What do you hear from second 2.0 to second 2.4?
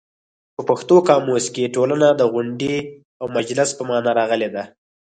د